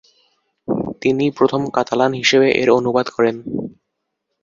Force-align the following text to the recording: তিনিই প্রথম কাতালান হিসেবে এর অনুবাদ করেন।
তিনিই 1.01 1.31
প্রথম 1.31 1.61
কাতালান 1.75 2.11
হিসেবে 2.13 2.47
এর 2.61 2.69
অনুবাদ 2.79 3.07
করেন। 3.09 3.35